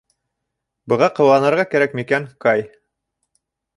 [0.93, 2.65] Быға ҡыуанырға кәрәк микән, Кай?